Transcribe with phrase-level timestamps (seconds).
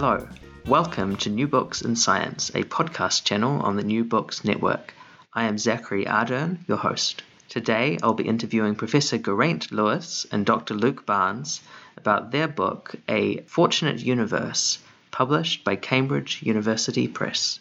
[0.00, 0.28] Hello,
[0.64, 4.94] welcome to New Books in Science, a podcast channel on the New Books Network.
[5.32, 7.24] I am Zachary Ardern, your host.
[7.48, 10.74] Today I'll be interviewing Professor Geraint Lewis and Dr.
[10.74, 11.62] Luke Barnes
[11.96, 14.78] about their book, A Fortunate Universe,
[15.10, 17.58] published by Cambridge University Press.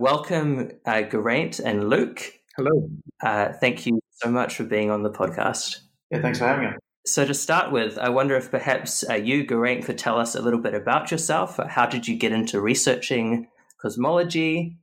[0.00, 2.20] Welcome, uh, Geraint and Luke.
[2.56, 2.90] Hello.
[3.22, 5.82] Uh, thank you so much for being on the podcast.
[6.10, 6.76] Yeah, thanks for having me.
[7.06, 10.42] So, to start with, I wonder if perhaps uh, you, Geraint, could tell us a
[10.42, 11.56] little bit about yourself.
[11.68, 13.46] How did you get into researching
[13.80, 14.76] cosmology?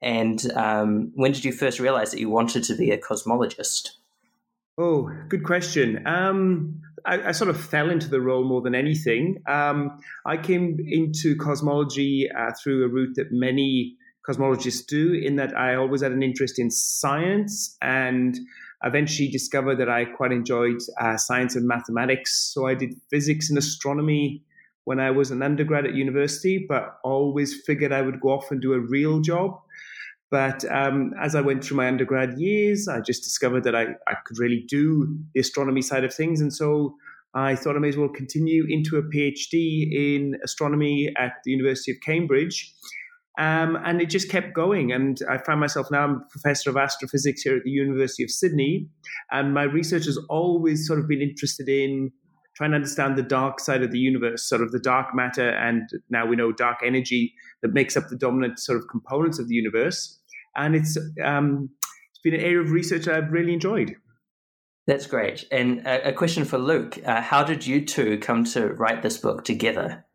[0.00, 3.90] And um, when did you first realize that you wanted to be a cosmologist?
[4.78, 6.06] Oh, good question.
[6.06, 9.42] Um, I, I, sort of fell into the role more than anything.
[9.48, 13.96] Um, I came into cosmology uh, through a route that many
[14.28, 18.38] cosmologists do, in that I always had an interest in science and
[18.84, 22.52] eventually discovered that I quite enjoyed uh, science and mathematics.
[22.52, 24.42] So I did physics and astronomy
[24.84, 28.60] when I was an undergrad at university, but always figured I would go off and
[28.60, 29.58] do a real job.
[30.30, 34.14] But um, as I went through my undergrad years, I just discovered that I, I
[34.24, 36.40] could really do the astronomy side of things.
[36.40, 36.96] And so
[37.34, 41.92] I thought I may as well continue into a PhD in astronomy at the University
[41.92, 42.72] of Cambridge.
[43.38, 44.92] Um, and it just kept going.
[44.92, 48.30] And I find myself now I'm a professor of astrophysics here at the University of
[48.30, 48.88] Sydney.
[49.30, 52.12] And my research has always sort of been interested in
[52.56, 55.90] trying to understand the dark side of the universe, sort of the dark matter, and
[56.08, 59.54] now we know dark energy that makes up the dominant sort of components of the
[59.54, 60.18] universe.
[60.56, 63.94] And it's um, it's been an area of research I've really enjoyed.
[64.86, 65.44] That's great.
[65.52, 69.18] And a, a question for Luke: uh, How did you two come to write this
[69.18, 70.05] book together?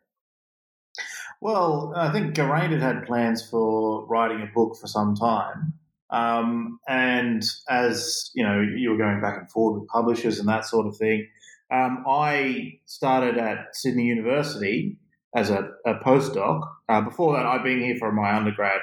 [1.42, 5.74] Well, I think Geraint had had plans for writing a book for some time.
[6.12, 10.66] Um, and as you know, you were going back and forth with publishers and that
[10.66, 11.28] sort of thing.
[11.72, 14.98] Um, I started at Sydney University
[15.36, 16.62] as a, a postdoc.
[16.88, 18.82] Uh, before that, I'd been here for my undergrad,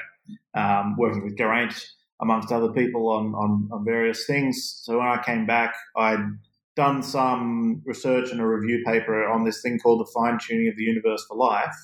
[0.54, 1.74] um, working with Geraint
[2.20, 4.80] amongst other people on, on, on various things.
[4.82, 6.26] So when I came back, I'd
[6.74, 10.76] done some research and a review paper on this thing called the fine tuning of
[10.76, 11.76] the universe for life.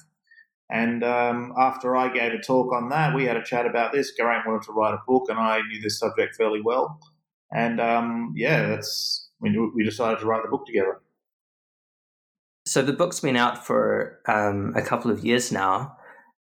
[0.70, 4.12] And um, after I gave a talk on that, we had a chat about this.
[4.16, 6.98] Geraint wanted to write a book, and I knew this subject fairly well.
[7.52, 11.00] And um, yeah, that's we, we decided to write the book together.
[12.66, 15.96] So the book's been out for um, a couple of years now,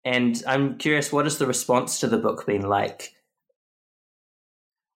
[0.06, 3.16] and I'm curious, what has the response to the book been like?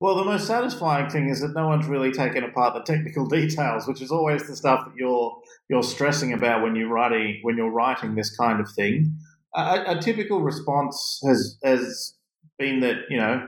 [0.04, 3.88] Well, the most satisfying thing is that no one's really taken apart the technical details,
[3.88, 5.34] which is always the stuff that you're
[5.70, 9.16] you're stressing about when you're writing when you're writing this kind of thing.
[9.56, 12.16] A, a typical response has has
[12.60, 13.48] been that you know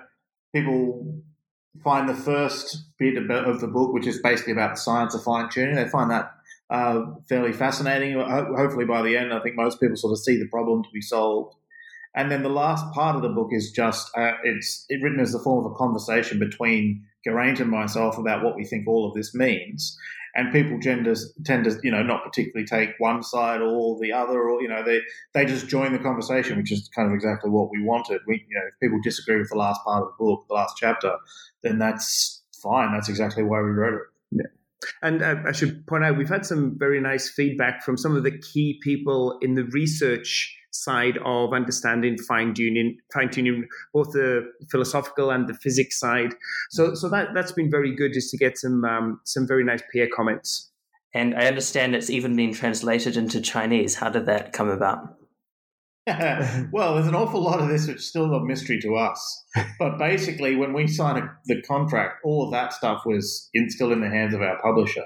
[0.55, 1.21] people
[1.83, 5.49] find the first bit of the book, which is basically about the science of fine
[5.49, 6.31] tuning, they find that
[6.69, 8.13] uh, fairly fascinating.
[8.13, 11.01] Hopefully, by the end, I think most people sort of see the problem to be
[11.01, 11.53] solved.
[12.15, 15.33] And then the last part of the book is just uh, it's it written as
[15.33, 19.13] the form of a conversation between Geraint and myself about what we think all of
[19.13, 19.97] this means.
[20.37, 21.15] And people tend to,
[21.45, 24.83] tend to, you know, not particularly take one side or the other, or you know,
[24.83, 24.99] they
[25.33, 28.21] they just join the conversation, which is kind of exactly what we wanted.
[28.27, 30.75] We, you know, if people disagree with the last part of the book, the last
[30.77, 31.15] chapter,
[31.63, 32.93] then that's fine.
[32.93, 34.01] That's exactly why we wrote it.
[34.31, 34.87] Yeah.
[35.01, 38.23] And uh, I should point out, we've had some very nice feedback from some of
[38.23, 44.51] the key people in the research side of understanding fine tuning, fine tuning, both the
[44.69, 46.33] philosophical and the physics side.
[46.71, 49.81] So, so that that's been very good, just to get some um, some very nice
[49.91, 50.71] peer comments.
[51.13, 53.95] And I understand it's even been translated into Chinese.
[53.95, 55.15] How did that come about?
[56.71, 59.43] well, there's an awful lot of this which is still a mystery to us.
[59.79, 63.91] But basically, when we signed a, the contract, all of that stuff was in, still
[63.91, 65.05] in the hands of our publisher.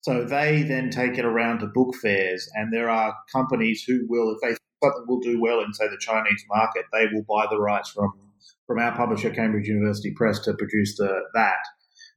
[0.00, 4.34] So they then take it around to book fairs, and there are companies who will,
[4.34, 7.58] if they something will do well in, say, the Chinese market, they will buy the
[7.58, 8.12] rights from
[8.66, 11.58] from our publisher, Cambridge University Press, to produce the that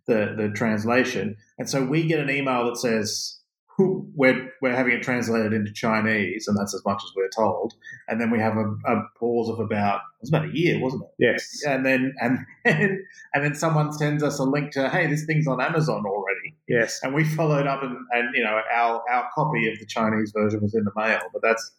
[0.07, 1.35] the the translation.
[1.57, 3.39] And so we get an email that says
[3.77, 7.73] we're we're having it translated into Chinese, and that's as much as we're told.
[8.07, 11.03] And then we have a, a pause of about it was about a year, wasn't
[11.03, 11.09] it?
[11.19, 11.63] Yes.
[11.67, 15.47] And then and then and then someone sends us a link to hey, this thing's
[15.47, 16.55] on Amazon already.
[16.67, 16.99] Yes.
[17.03, 20.61] And we followed up, and, and you know, our, our copy of the Chinese version
[20.61, 21.71] was in the mail, but that's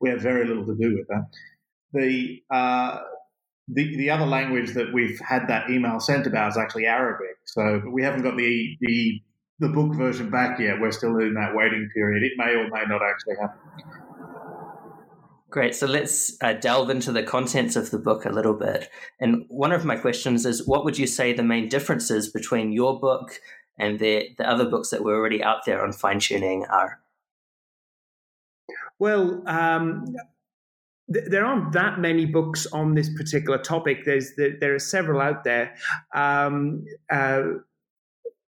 [0.00, 1.26] we have very little to do with that.
[1.92, 3.00] The uh,
[3.68, 7.36] the the other language that we've had that email sent about is actually Arabic.
[7.44, 9.22] So we haven't got the the
[9.60, 10.80] the book version back yet.
[10.80, 12.22] We're still in that waiting period.
[12.22, 13.60] It may or may not actually happen.
[15.54, 15.76] Great.
[15.76, 18.88] So let's uh, delve into the contents of the book a little bit.
[19.20, 22.98] And one of my questions is what would you say the main differences between your
[22.98, 23.38] book
[23.78, 26.98] and the, the other books that were already out there on fine tuning are?
[28.98, 30.04] Well, um,
[31.12, 34.04] th- there aren't that many books on this particular topic.
[34.04, 35.74] There's there, there are several out there.
[36.14, 37.42] Um, uh,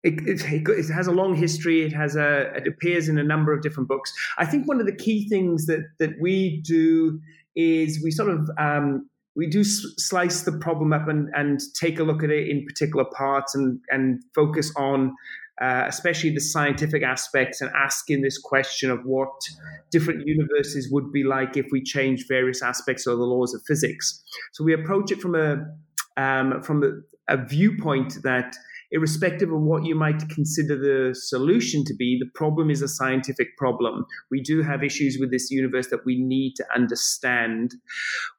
[0.02, 1.82] it, it, it, has a long history.
[1.82, 2.52] It has a.
[2.56, 4.12] It appears in a number of different books.
[4.36, 7.20] I think one of the key things that that we do
[7.54, 12.02] is we sort of um, we do slice the problem up and, and take a
[12.02, 15.14] look at it in particular parts and and focus on
[15.60, 19.30] uh, especially the scientific aspects and asking this question of what
[19.90, 24.22] different universes would be like if we change various aspects of the laws of physics.
[24.52, 25.64] So we approach it from a
[26.16, 28.54] um, from a, a viewpoint that
[28.92, 33.56] irrespective of what you might consider the solution to be, the problem is a scientific
[33.56, 34.04] problem.
[34.30, 37.74] We do have issues with this universe that we need to understand.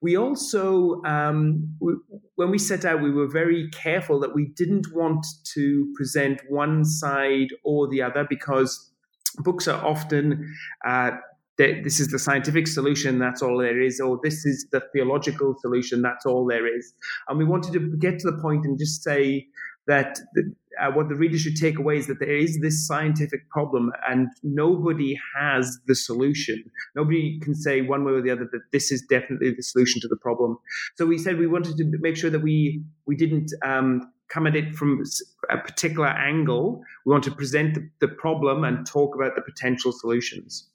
[0.02, 1.94] We also, um, we,
[2.36, 6.86] when we set out, we were very careful that we didn't want to present one
[6.86, 8.92] side or the other because
[9.40, 10.56] books are often
[10.86, 11.12] uh,
[11.58, 16.02] this is the scientific solution, that's all there is, or this is the theological solution,
[16.02, 16.94] that's all there is.
[17.28, 19.48] And we wanted to get to the point and just say,
[19.88, 23.50] that the, uh, what the reader should take away is that there is this scientific
[23.50, 26.64] problem and nobody has the solution.
[26.96, 30.08] Nobody can say one way or the other that this is definitely the solution to
[30.08, 30.58] the problem.
[30.96, 34.56] So we said we wanted to make sure that we we didn't um, come at
[34.56, 35.04] it from
[35.50, 36.82] a particular angle.
[37.06, 40.70] We want to present the, the problem and talk about the potential solutions.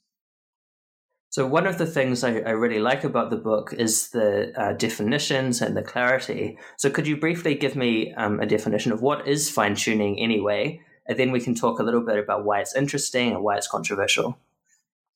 [1.30, 4.72] So, one of the things I, I really like about the book is the uh,
[4.72, 6.56] definitions and the clarity.
[6.78, 10.80] So, could you briefly give me um, a definition of what is fine tuning anyway?
[11.06, 13.68] And then we can talk a little bit about why it's interesting and why it's
[13.68, 14.38] controversial.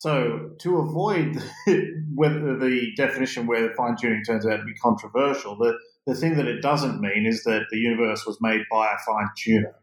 [0.00, 1.35] So, to avoid
[1.67, 6.61] the definition where fine tuning turns out to be controversial, the, the thing that it
[6.61, 9.75] doesn't mean is that the universe was made by a fine tuner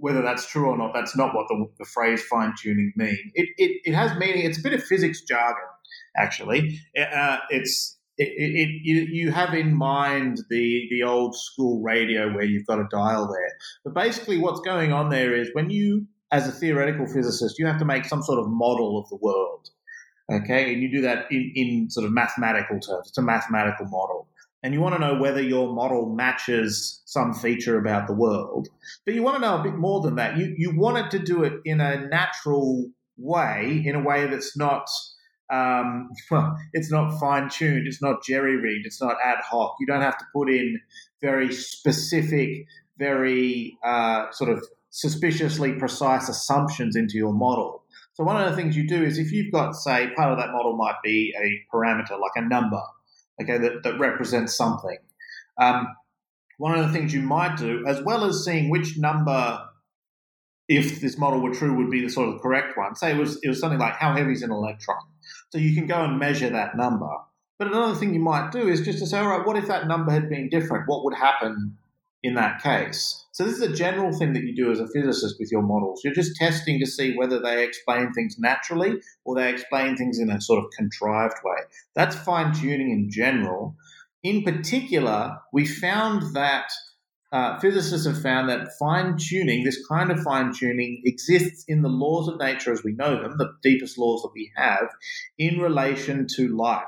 [0.00, 3.18] whether that's true or not, that's not what the, the phrase fine tuning means.
[3.34, 4.44] It, it, it has meaning.
[4.44, 5.64] It's a bit of physics jargon,
[6.16, 6.80] actually.
[6.98, 12.44] Uh, it's it, it, you, you have in mind the the old school radio where
[12.44, 13.52] you've got a dial there.
[13.84, 17.78] But basically, what's going on there is when you, as a theoretical physicist, you have
[17.78, 19.68] to make some sort of model of the world.
[20.32, 23.08] Okay, and you do that in, in sort of mathematical terms.
[23.08, 24.28] It's a mathematical model
[24.64, 28.68] and you want to know whether your model matches some feature about the world.
[29.04, 30.38] But you want to know a bit more than that.
[30.38, 32.86] You, you want it to do it in a natural
[33.18, 34.88] way, in a way that's not,
[35.52, 39.76] um, well, it's not fine tuned, it's not jerry rigged, it's not ad hoc.
[39.80, 40.80] You don't have to put in
[41.20, 42.64] very specific,
[42.98, 47.84] very uh, sort of suspiciously precise assumptions into your model.
[48.14, 50.52] So one of the things you do is if you've got, say, part of that
[50.52, 52.80] model might be a parameter like a number
[53.40, 54.98] okay, that, that represents something.
[55.60, 55.88] Um,
[56.58, 59.60] one of the things you might do, as well as seeing which number,
[60.68, 62.94] if this model were true, would be the sort of correct one.
[62.94, 64.98] Say it was it was something like how heavy is an electron,
[65.50, 67.10] so you can go and measure that number.
[67.58, 69.86] But another thing you might do is just to say, all right, what if that
[69.86, 70.88] number had been different?
[70.88, 71.76] What would happen
[72.22, 73.23] in that case?
[73.34, 76.02] So this is a general thing that you do as a physicist with your models.
[76.04, 80.30] You're just testing to see whether they explain things naturally or they explain things in
[80.30, 81.56] a sort of contrived way.
[81.96, 83.74] That's fine tuning in general.
[84.22, 86.70] In particular, we found that
[87.32, 91.88] uh, physicists have found that fine tuning, this kind of fine tuning, exists in the
[91.88, 94.86] laws of nature as we know them, the deepest laws that we have,
[95.40, 96.84] in relation to life,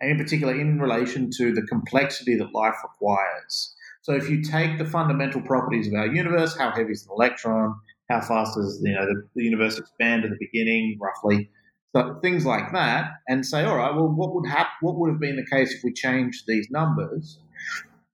[0.00, 3.75] and in particular in relation to the complexity that life requires.
[4.06, 7.74] So if you take the fundamental properties of our universe, how heavy is an electron,
[8.08, 11.50] how fast does you know the, the universe expand at the beginning, roughly,
[11.92, 15.18] so things like that, and say, all right, well, what would hap- what would have
[15.18, 17.40] been the case if we changed these numbers?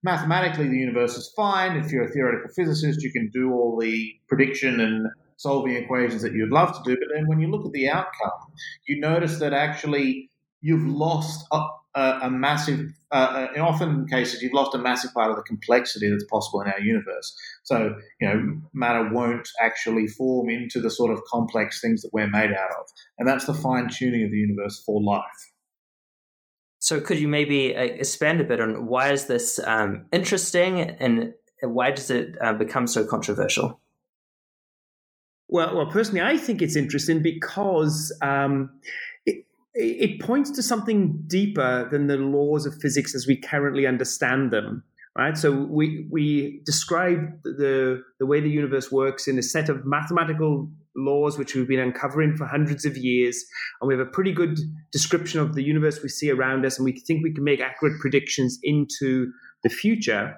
[0.01, 1.77] Mathematically, the universe is fine.
[1.77, 5.05] If you're a theoretical physicist, you can do all the prediction and
[5.37, 6.97] solving equations that you'd love to do.
[6.99, 8.31] But then when you look at the outcome,
[8.87, 10.31] you notice that actually
[10.61, 15.13] you've lost a, a, a massive, uh, uh, in often cases, you've lost a massive
[15.13, 17.35] part of the complexity that's possible in our universe.
[17.63, 22.29] So, you know, matter won't actually form into the sort of complex things that we're
[22.29, 22.87] made out of.
[23.17, 25.51] And that's the fine tuning of the universe for life.
[26.79, 31.33] So, could you maybe uh, expand a bit on why is this um, interesting and
[31.61, 33.79] why does it uh, become so controversial?
[35.47, 38.71] Well, well, personally, I think it's interesting because um,
[39.75, 44.83] it, points to something deeper than the laws of physics as we currently understand them.
[45.15, 49.85] Right, so we we describe the the way the universe works in a set of
[49.85, 53.43] mathematical laws which we've been uncovering for hundreds of years,
[53.79, 54.57] and we have a pretty good
[54.91, 57.99] description of the universe we see around us, and we think we can make accurate
[57.99, 60.35] predictions into the future.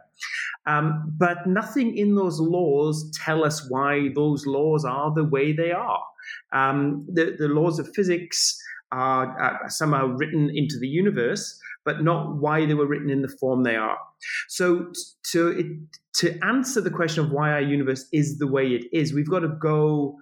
[0.68, 5.72] Um, but nothing in those laws tell us why those laws are the way they
[5.72, 6.04] are.
[6.52, 8.58] Um, the, the laws of physics
[8.92, 13.36] are, are somehow written into the universe, but not why they were written in the
[13.40, 13.98] form they are.
[14.50, 14.92] So,
[15.32, 15.66] to, it,
[16.18, 19.40] to answer the question of why our universe is the way it is, we've got
[19.40, 20.18] to go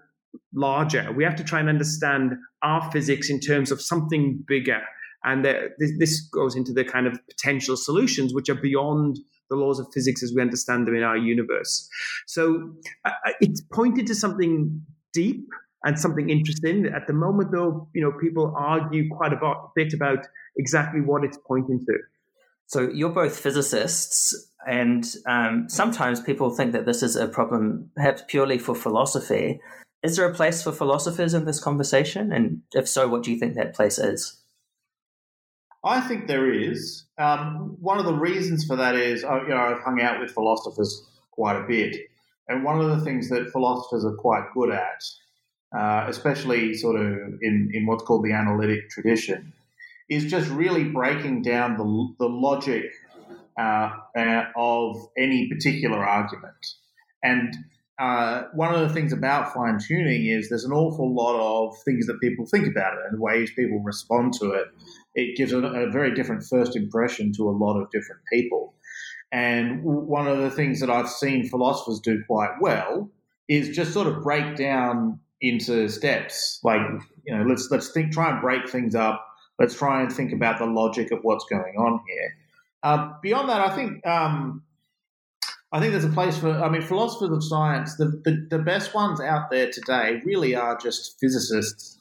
[0.54, 1.12] larger.
[1.16, 4.82] We have to try and understand our physics in terms of something bigger.
[5.24, 9.88] And this goes into the kind of potential solutions which are beyond the laws of
[9.94, 11.88] physics as we understand them in our universe.
[12.28, 12.74] So
[13.06, 14.82] uh, it's pointed to something
[15.14, 15.46] deep
[15.84, 16.86] and something interesting.
[16.86, 20.26] At the moment, though, you know, people argue quite a bit about
[20.58, 21.98] exactly what it's pointing to.
[22.68, 24.34] So you're both physicists,
[24.66, 29.60] and um, sometimes people think that this is a problem, perhaps purely for philosophy.
[30.02, 32.32] Is there a place for philosophers in this conversation?
[32.32, 34.42] And if so, what do you think that place is?
[35.84, 37.06] I think there is.
[37.18, 41.06] Um, one of the reasons for that is, you know, I've hung out with philosophers
[41.32, 41.96] quite a bit,
[42.48, 45.04] and one of the things that philosophers are quite good at,
[45.78, 49.54] uh, especially sort of in, in what's called the analytic tradition,
[50.10, 52.92] is just really breaking down the, the logic
[53.58, 56.76] uh, uh of any particular argument.
[57.24, 57.56] And
[58.00, 62.08] uh, one of the things about fine tuning is there's an awful lot of things
[62.08, 64.66] that people think about it and ways people respond to it.
[65.16, 68.74] It gives a, a very different first impression to a lot of different people.
[69.32, 73.10] And one of the things that I've seen philosophers do quite well
[73.48, 76.60] is just sort of break down into steps.
[76.64, 76.82] Like,
[77.28, 79.24] you know, let's let's think, try and break things up.
[79.60, 82.36] Let's try and think about the logic of what's going on here.
[82.82, 84.64] Uh, beyond that, I think um,
[85.74, 88.94] I think there's a place for, I mean, philosophers of science, the, the, the, best
[88.94, 91.98] ones out there today really are just physicists.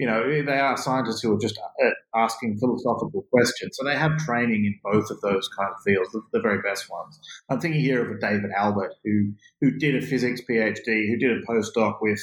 [0.00, 3.76] You know, they are scientists who are just uh, asking philosophical questions.
[3.76, 6.90] So they have training in both of those kind of fields, the, the very best
[6.90, 7.20] ones.
[7.50, 11.36] I'm thinking here of a David Albert who, who did a physics PhD, who did
[11.36, 12.20] a postdoc with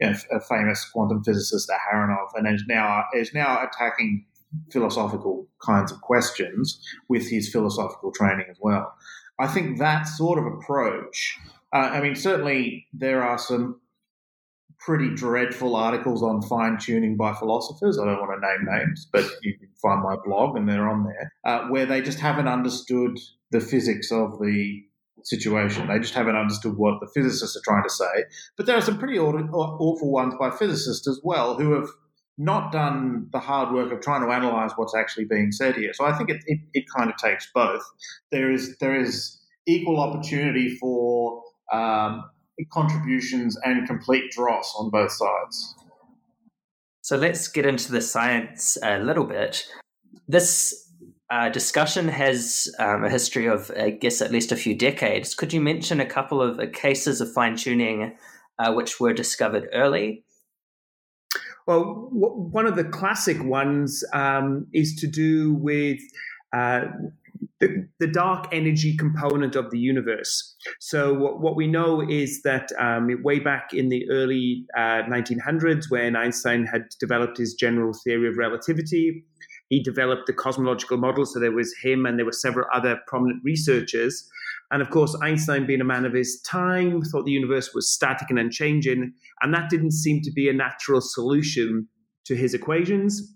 [0.00, 4.24] know, a famous quantum physicist, Aharonov, and is now, is now attacking
[4.72, 8.94] philosophical kinds of questions with his philosophical training as well.
[9.38, 11.38] I think that sort of approach,
[11.74, 13.80] uh, I mean, certainly there are some
[14.80, 17.98] pretty dreadful articles on fine tuning by philosophers.
[17.98, 21.04] I don't want to name names, but you can find my blog and they're on
[21.04, 23.18] there, uh, where they just haven't understood
[23.50, 24.82] the physics of the
[25.22, 25.88] situation.
[25.88, 28.24] They just haven't understood what the physicists are trying to say.
[28.56, 31.90] But there are some pretty awful ones by physicists as well who have
[32.38, 35.92] not done the hard work of trying to analyze what's actually being said here.
[35.92, 37.82] So I think it, it, it kind of takes both.
[38.32, 42.24] There is there is equal opportunity for um,
[42.72, 45.74] contributions and complete dross on both sides.
[47.02, 49.66] So let's get into the science a little bit.
[50.28, 50.88] This
[51.30, 55.34] uh, discussion has um, a history of, I guess, at least a few decades.
[55.34, 58.16] Could you mention a couple of uh, cases of fine tuning
[58.58, 60.24] uh, which were discovered early
[61.70, 66.00] well, one of the classic ones um, is to do with
[66.52, 66.82] uh,
[67.60, 70.56] the, the, dark energy component of the universe.
[70.80, 75.90] So, what, what we know is that um, way back in the early uh, 1900s,
[75.90, 79.24] when Einstein had developed his general theory of relativity,
[79.68, 81.26] he developed the cosmological model.
[81.26, 84.28] So, there was him and there were several other prominent researchers.
[84.70, 88.30] And of course, Einstein, being a man of his time, thought the universe was static
[88.30, 89.12] and unchanging,
[89.42, 91.88] and that didn't seem to be a natural solution
[92.26, 93.34] to his equations.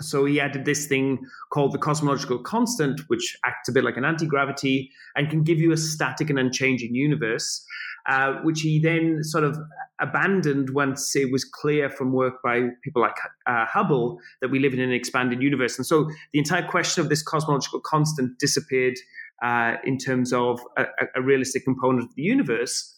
[0.00, 4.04] So he added this thing called the cosmological constant, which acts a bit like an
[4.04, 7.64] anti gravity and can give you a static and unchanging universe,
[8.08, 9.58] uh, which he then sort of
[9.98, 14.74] abandoned once it was clear from work by people like uh, Hubble that we live
[14.74, 15.78] in an expanded universe.
[15.78, 18.96] And so the entire question of this cosmological constant disappeared
[19.42, 20.84] uh, in terms of a,
[21.14, 22.94] a realistic component of the universe.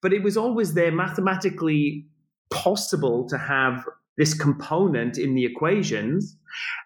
[0.00, 2.06] But it was always there mathematically
[2.50, 3.84] possible to have
[4.18, 6.36] this component in the equations.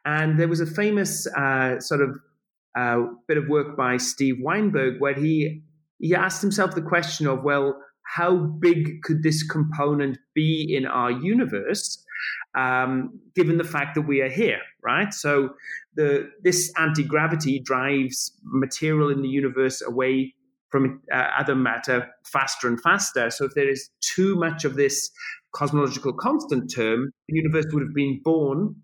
[0.04, 2.10] And there was a famous uh, sort of
[2.76, 5.62] uh, bit of work by Steve Weinberg where he
[5.98, 11.10] he asked himself the question of, well, how big could this component be in our
[11.10, 12.04] universe,
[12.54, 15.12] um, given the fact that we are here, right?
[15.12, 15.54] So
[15.94, 20.34] the this anti gravity drives material in the universe away
[20.70, 23.30] from uh, other matter faster and faster.
[23.30, 25.10] So if there is too much of this
[25.54, 28.74] cosmological constant term, the universe would have been born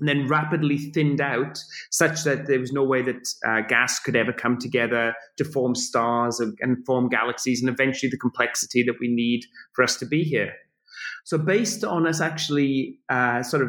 [0.00, 1.58] and then rapidly thinned out
[1.90, 5.74] such that there was no way that uh, gas could ever come together to form
[5.74, 9.42] stars and, form galaxies and eventually the complexity that we need
[9.74, 10.52] for us to be here.
[11.24, 13.68] So, based on us actually uh, sort of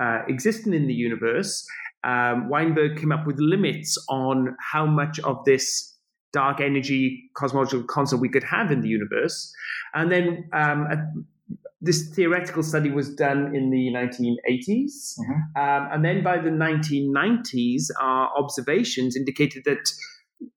[0.00, 1.64] uh, existing in the universe,
[2.02, 5.94] um, Weinberg came up with limits on how much of this
[6.32, 9.52] dark energy cosmological constant we could have in the universe.
[9.94, 10.86] And then um,
[11.80, 15.18] this theoretical study was done in the 1980s.
[15.18, 15.60] Mm-hmm.
[15.60, 19.90] Um, and then by the 1990s, our observations indicated that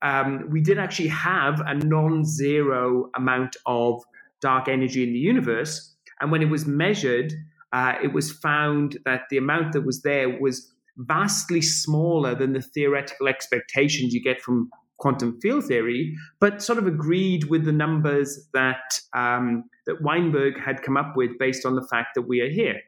[0.02, 4.02] um, we did actually have a non zero amount of
[4.42, 5.96] dark energy in the universe.
[6.20, 7.34] And when it was measured,
[7.72, 12.62] uh, it was found that the amount that was there was vastly smaller than the
[12.62, 18.48] theoretical expectations you get from quantum field theory, but sort of agreed with the numbers
[18.54, 22.50] that um, that Weinberg had come up with based on the fact that we are
[22.50, 22.80] here.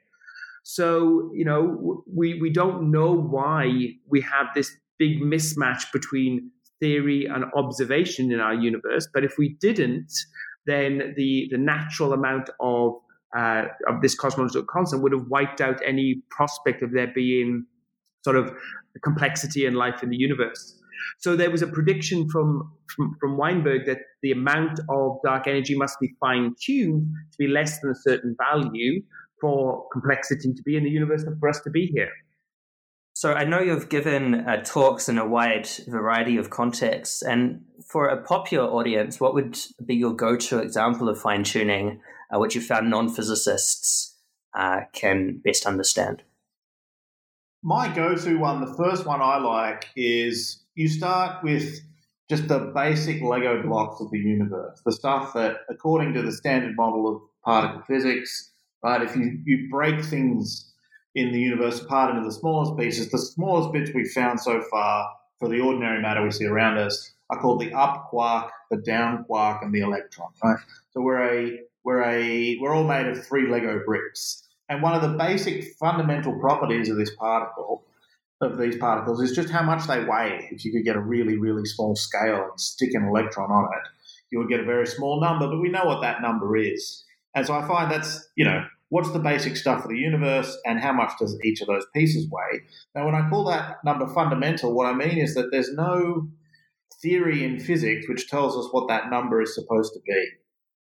[0.64, 7.26] So you know we we don't know why we have this big mismatch between theory
[7.26, 10.12] and observation in our universe, but if we didn't,
[10.66, 12.94] then the the natural amount of
[13.38, 17.66] uh, of this cosmological constant would have wiped out any prospect of there being
[18.24, 18.54] sort of
[19.04, 20.80] complexity and life in the universe.
[21.20, 25.76] So there was a prediction from, from, from Weinberg that the amount of dark energy
[25.76, 29.02] must be fine tuned to be less than a certain value
[29.42, 32.10] for complexity to be in the universe and for us to be here.
[33.14, 38.10] So I know you've given uh, talks in a wide variety of contexts, and for
[38.10, 42.62] a popular audience, what would be your go-to example of fine tuning, uh, which you
[42.62, 44.18] found non-physicists
[44.54, 46.24] uh, can best understand?
[47.64, 51.82] My go-to one, the first one I like, is you start with
[52.30, 56.76] just the basic Lego blocks of the universe, the stuff that, according to the standard
[56.76, 58.52] model of particle physics,
[58.84, 60.72] right, if you, you break things
[61.14, 65.10] in the universe apart into the smallest pieces, the smallest bits we've found so far
[65.40, 69.24] for the ordinary matter we see around us are called the up quark, the down
[69.26, 70.30] quark, and the electron.
[70.44, 70.58] Right?
[70.92, 74.44] So we're a we're a we're all made of three Lego bricks.
[74.70, 77.84] And one of the basic fundamental properties of this particle
[78.42, 80.50] of these particles is just how much they weigh.
[80.52, 83.88] If you could get a really, really small scale and stick an electron on it,
[84.32, 87.04] you would get a very small number, but we know what that number is.
[87.34, 90.80] And so I find that's, you know, what's the basic stuff of the universe and
[90.80, 92.62] how much does each of those pieces weigh?
[92.94, 96.28] Now, when I call that number fundamental, what I mean is that there's no
[97.02, 100.28] theory in physics which tells us what that number is supposed to be.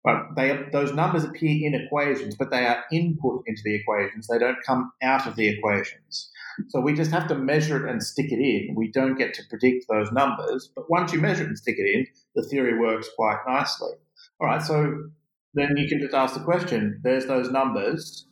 [0.04, 4.26] But they, those numbers appear in equations, but they are input into the equations.
[4.26, 6.30] They don't come out of the equations.
[6.68, 8.74] So we just have to measure it and stick it in.
[8.74, 11.86] We don't get to predict those numbers, but once you measure it and stick it
[11.86, 13.92] in, the theory works quite nicely.
[14.40, 15.08] All right, so
[15.54, 18.26] then you can just ask the question there's those numbers.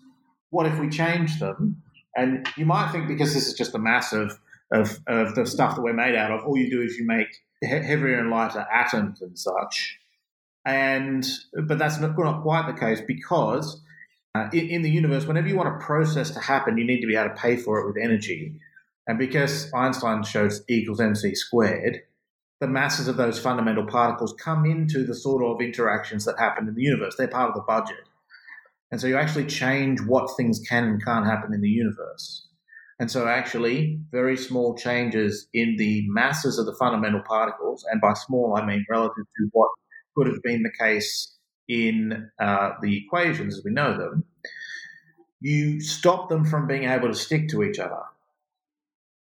[0.50, 1.82] What if we change them?
[2.16, 4.38] And you might think because this is just a mass of,
[4.70, 7.28] of, of the stuff that we're made out of, all you do is you make
[7.62, 9.98] heavier and lighter atoms and such.
[10.64, 11.26] And
[11.66, 13.80] but that's not, not quite the case because
[14.34, 17.06] uh, in, in, the universe, whenever you want a process to happen, you need to
[17.06, 18.54] be able to pay for it with energy.
[19.06, 22.02] And because Einstein shows E equals mc squared,
[22.60, 26.74] the masses of those fundamental particles come into the sort of interactions that happen in
[26.74, 27.16] the universe.
[27.18, 28.08] They're part of the budget.
[28.90, 32.46] And so you actually change what things can and can't happen in the universe.
[33.00, 38.12] And so, actually, very small changes in the masses of the fundamental particles, and by
[38.12, 39.70] small, I mean relative to what
[40.14, 41.36] could have been the case
[41.72, 44.24] in uh, the equations as we know them,
[45.40, 48.02] you stop them from being able to stick to each other.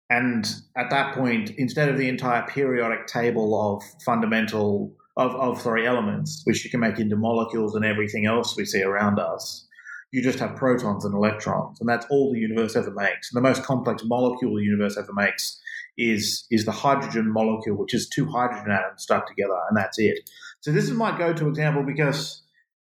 [0.09, 5.85] And at that point, instead of the entire periodic table of fundamental of, of sorry
[5.85, 9.67] elements, which you can make into molecules and everything else we see around us,
[10.11, 13.31] you just have protons and electrons, and that's all the universe ever makes.
[13.31, 15.61] And the most complex molecule the universe ever makes
[15.99, 20.17] is is the hydrogen molecule, which is two hydrogen atoms stuck together, and that's it.
[20.61, 22.41] So this is my go-to example because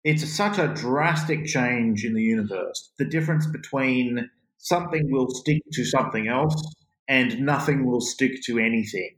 [0.05, 2.93] it's such a drastic change in the universe.
[2.99, 6.63] The difference between something will stick to something else
[7.09, 9.17] and nothing will stick to anything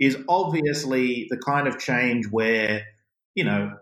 [0.00, 2.82] is obviously the kind of change where,
[3.34, 3.72] you know,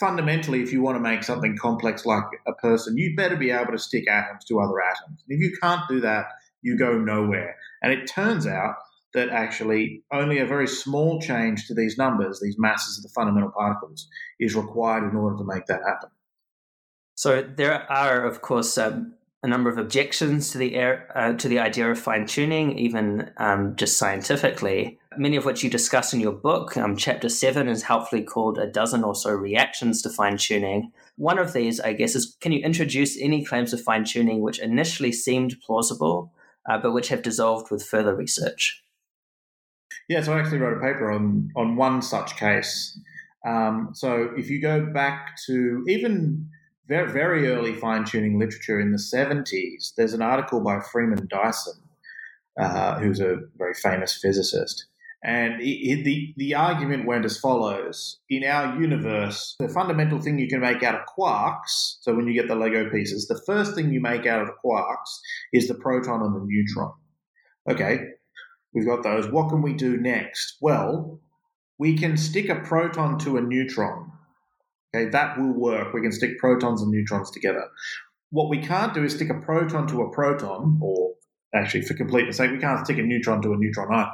[0.00, 3.72] fundamentally, if you want to make something complex like a person, you better be able
[3.72, 5.22] to stick atoms to other atoms.
[5.28, 6.26] And if you can't do that,
[6.62, 7.56] you go nowhere.
[7.82, 8.76] And it turns out
[9.14, 13.50] that actually only a very small change to these numbers, these masses of the fundamental
[13.50, 16.10] particles, is required in order to make that happen.
[17.14, 21.48] So there are, of course, um, a number of objections to the air, uh, to
[21.48, 24.98] the idea of fine tuning, even um, just scientifically.
[25.18, 26.76] many of which you discuss in your book.
[26.76, 30.92] Um, chapter seven is helpfully called A Dozen or So Reactions to Fine Tuning.
[31.16, 34.58] One of these, I guess, is can you introduce any claims of fine tuning which
[34.58, 36.32] initially seemed plausible,
[36.68, 38.82] uh, but which have dissolved with further research?
[40.08, 42.98] Yeah, so I actually wrote a paper on, on one such case.
[43.46, 46.48] Um, so if you go back to even
[46.88, 51.80] very, very early fine tuning literature in the 70s, there's an article by Freeman Dyson,
[52.60, 54.86] uh, who's a very famous physicist.
[55.24, 60.60] And the, the argument went as follows In our universe, the fundamental thing you can
[60.60, 64.00] make out of quarks, so when you get the Lego pieces, the first thing you
[64.00, 65.18] make out of quarks
[65.52, 66.92] is the proton and the neutron.
[67.68, 68.10] Okay,
[68.76, 69.28] we've got those.
[69.28, 70.58] What can we do next?
[70.60, 71.18] Well,
[71.78, 74.12] we can stick a proton to a neutron
[74.96, 75.92] Okay, that will work.
[75.92, 77.68] We can stick protons and neutrons together.
[78.30, 81.14] What we can't do is stick a proton to a proton, or
[81.56, 84.10] actually, for completeness sake, we can't stick a neutron to a neutron either.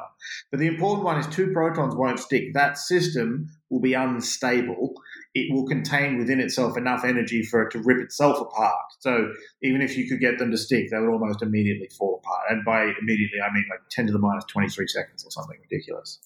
[0.50, 2.55] But the important one is two protons won't stick.
[2.55, 4.94] That system will be unstable.
[5.35, 8.85] It will contain within itself enough energy for it to rip itself apart.
[9.00, 12.50] So even if you could get them to stick, they would almost immediately fall apart.
[12.50, 16.20] And by immediately, I mean like 10 to the minus 23 seconds or something ridiculous.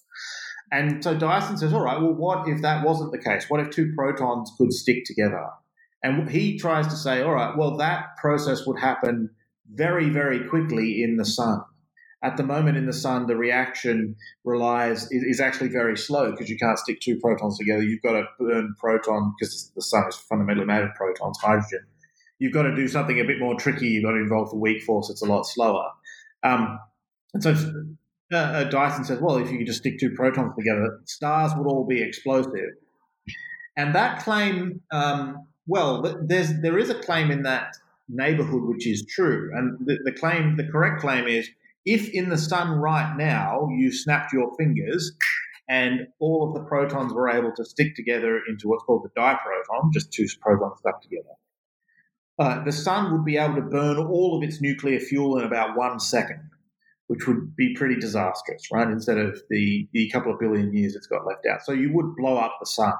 [0.71, 3.49] And so Dyson says, all right, well, what if that wasn't the case?
[3.49, 5.47] What if two protons could stick together?
[6.03, 9.29] And he tries to say, all right, well, that process would happen
[9.71, 11.61] very, very quickly in the sun.
[12.23, 16.57] At the moment in the sun, the reaction relies is, actually very slow because you
[16.57, 17.83] can't stick two protons together.
[17.83, 21.85] You've got to burn proton because the sun is fundamentally made of protons, hydrogen.
[22.39, 23.87] You've got to do something a bit more tricky.
[23.87, 25.09] You've got to involve the weak force.
[25.11, 25.91] It's a lot slower.
[26.43, 26.79] Um,
[27.35, 27.55] and so
[28.33, 31.67] uh, uh, Dyson says, well, if you could just stick two protons together, stars would
[31.67, 32.71] all be explosive.
[33.77, 37.75] And that claim, um, well, there's there is a claim in that
[38.09, 41.49] neighborhood which is true, and the, the claim, the correct claim is,
[41.85, 45.13] if in the sun right now you snapped your fingers
[45.69, 49.91] and all of the protons were able to stick together into what's called the diproton,
[49.93, 51.29] just two protons stuck together,
[52.39, 55.77] uh, the sun would be able to burn all of its nuclear fuel in about
[55.77, 56.49] one second
[57.07, 58.87] which would be pretty disastrous, right?
[58.87, 61.63] Instead of the, the couple of billion years it's got left out.
[61.63, 62.93] So you would blow up the sun.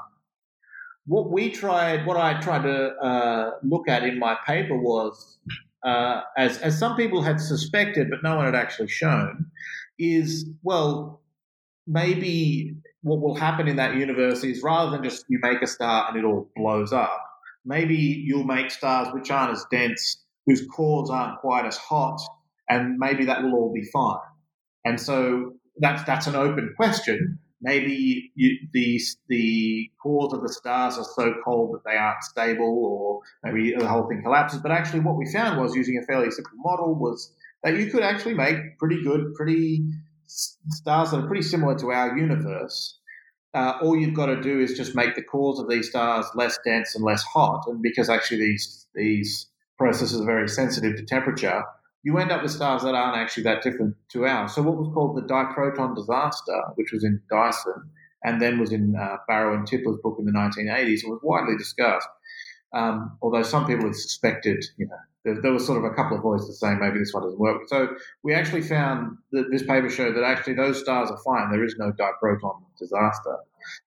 [1.08, 5.40] What we tried, what I tried to uh, look at in my paper was,
[5.84, 9.46] uh, as, as some people had suspected, but no one had actually shown,
[9.98, 11.22] is, well,
[11.88, 16.10] maybe what will happen in that universe is rather than just you make a star
[16.10, 17.24] and it all blows up,
[17.66, 22.20] maybe you'll make stars which aren't as dense, whose cores aren't quite as hot,
[22.70, 24.20] and maybe that will all be fine.
[24.86, 27.40] And so that's that's an open question.
[27.62, 32.86] Maybe you, the the cores of the stars are so cold that they aren't stable,
[32.86, 34.62] or maybe the whole thing collapses.
[34.62, 38.04] But actually, what we found was using a fairly simple model was that you could
[38.04, 39.84] actually make pretty good, pretty
[40.28, 43.00] stars that are pretty similar to our universe.
[43.54, 46.60] Uh, all you've got to do is just make the cores of these stars less
[46.64, 51.64] dense and less hot, and because actually these these processes are very sensitive to temperature,
[52.08, 54.56] you end up with stars that aren't actually that different to ours.
[54.56, 57.90] So what was called the diproton disaster, which was in Dyson
[58.24, 61.58] and then was in uh, Barrow and Tipler's book in the 1980s, it was widely
[61.58, 62.08] discussed.
[62.74, 66.16] Um, although some people had suspected, you know, there, there, was sort of a couple
[66.16, 67.64] of voices saying maybe this one doesn't work.
[67.68, 67.90] So
[68.24, 71.52] we actually found that this paper showed that actually those stars are fine.
[71.52, 73.36] There is no diproton disaster.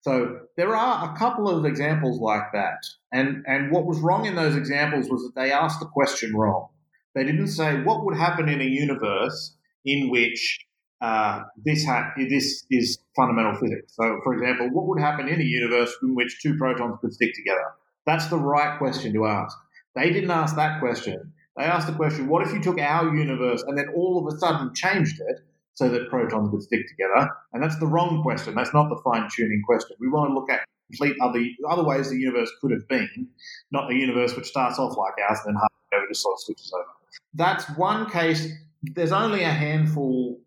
[0.03, 2.85] So there are a couple of examples like that.
[3.15, 6.69] And, and what was wrong in those examples was that they asked the question wrong.
[7.14, 10.66] They didn't say what would happen in a universe in which
[11.01, 13.94] uh, this ha- this is fundamental physics.
[13.96, 17.35] So, for example, what would happen in a universe in which two protons could stick
[17.35, 17.64] together?
[18.07, 19.57] That's the right question to ask.
[19.94, 21.33] They didn't ask that question.
[21.57, 24.38] They asked the question, what if you took our universe and then all of a
[24.38, 25.40] sudden changed it
[25.75, 27.31] so that protons would stick together?
[27.53, 28.55] And that's the wrong question.
[28.55, 29.96] That's not the fine tuning question.
[30.01, 33.29] We want to look at complete other other ways the universe could have been,
[33.70, 36.40] not a universe which starts off like ours and then halfway over just sort of
[36.40, 37.00] switches over
[37.35, 38.49] that's one case.
[38.83, 40.40] There's only a handful.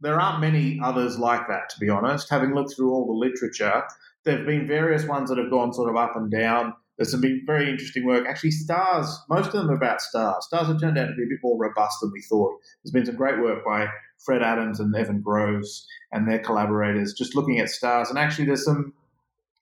[0.00, 2.30] There aren't many others like that, to be honest.
[2.30, 3.82] Having looked through all the literature,
[4.24, 6.74] there have been various ones that have gone sort of up and down.
[6.96, 8.26] There's some very interesting work.
[8.28, 10.44] Actually, stars, most of them are about stars.
[10.44, 12.52] Stars have turned out to be a bit more robust than we thought.
[12.82, 17.34] There's been some great work by Fred Adams and Evan Grohs and their collaborators just
[17.34, 18.10] looking at stars.
[18.10, 18.92] And actually, there's some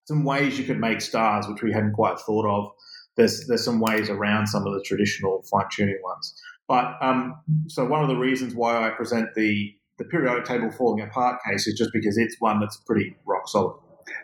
[0.06, 2.72] some ways you could make stars which we hadn't quite thought of.
[3.16, 6.34] There's there's some ways around some of the traditional fine tuning ones.
[6.68, 11.02] But um, so one of the reasons why I present the the periodic table falling
[11.02, 13.74] apart case is just because it's one that's pretty rock solid.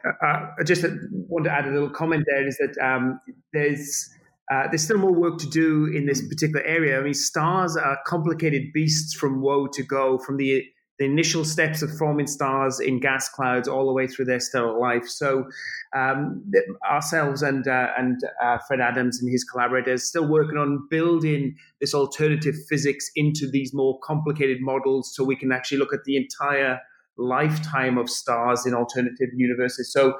[0.06, 3.20] Uh, uh I just want to add a little comment there is that um,
[3.52, 4.08] there's
[4.52, 7.00] uh, there's still more work to do in this particular area.
[7.00, 10.64] I mean, stars are complicated beasts from woe to go, from the
[10.98, 14.78] the initial steps of forming stars in gas clouds all the way through their stellar
[14.78, 15.06] life.
[15.08, 15.46] So,
[15.94, 16.44] um,
[16.88, 21.94] ourselves and uh, and uh, Fred Adams and his collaborators still working on building this
[21.94, 26.80] alternative physics into these more complicated models, so we can actually look at the entire
[27.16, 29.92] lifetime of stars in alternative universes.
[29.92, 30.14] So,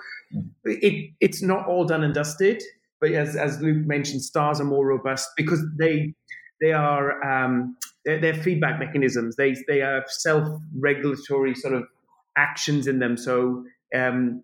[0.64, 2.62] it it's not all done and dusted.
[3.00, 6.14] But as, as Luke mentioned, stars are more robust because they
[6.60, 9.36] they are um, they're, they're, feedback mechanisms.
[9.36, 11.84] They they have self regulatory sort of
[12.36, 13.16] actions in them.
[13.16, 13.64] So
[13.94, 14.42] um,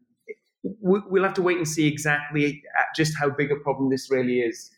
[0.62, 2.62] we'll have to wait and see exactly
[2.96, 4.70] just how big a problem this really is.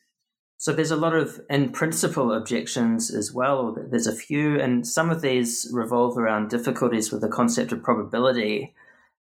[0.63, 3.77] So there's a lot of, in principle, objections as well.
[3.91, 8.73] There's a few, and some of these revolve around difficulties with the concept of probability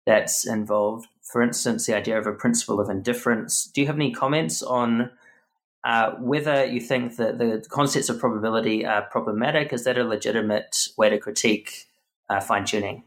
[0.05, 1.09] that's involved.
[1.23, 3.65] For instance, the idea of a principle of indifference.
[3.65, 5.11] Do you have any comments on
[5.85, 10.89] uh, whether you think that the concepts of probability are problematic, is that a legitimate
[10.97, 11.87] way to critique
[12.29, 13.05] uh, fine tuning?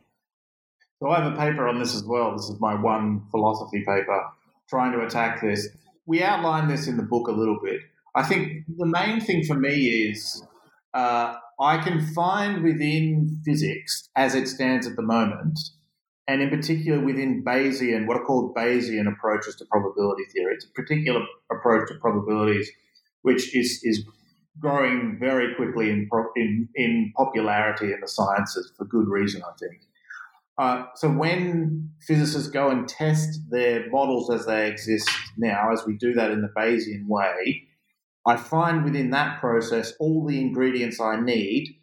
[1.00, 2.32] So I have a paper on this as well.
[2.36, 4.26] This is my one philosophy paper
[4.70, 5.68] trying to attack this.
[6.06, 7.82] We outline this in the book a little bit.
[8.16, 10.44] I think the main thing for me is
[10.94, 15.60] uh, I can find within physics, as it stands at the moment,
[16.28, 20.56] and in particular within Bayesian, what are called Bayesian approaches to probability theory.
[20.56, 22.70] It's a particular approach to probabilities
[23.24, 24.06] which is, is
[24.60, 29.82] growing very quickly in, in, in popularity in the sciences for good reason, I think.
[30.58, 35.98] Uh, so when physicists go and test their models as they exist now, as we
[35.98, 37.64] do that in the Bayesian way,
[38.26, 41.76] I find within that process all the ingredients I need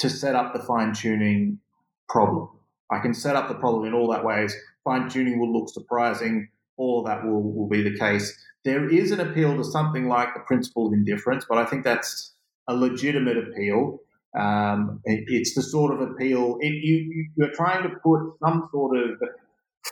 [0.00, 1.60] to set up the fine tuning
[2.08, 2.48] problem.
[2.90, 4.54] I can set up the problem in all that ways.
[4.84, 6.48] Fine tuning will look surprising.
[6.76, 8.36] All that will, will be the case.
[8.64, 12.34] There is an appeal to something like the principle of indifference, but I think that's
[12.68, 14.00] a legitimate appeal.
[14.38, 18.98] Um, it, it's the sort of appeal it, you, you're trying to put some sort
[18.98, 19.22] of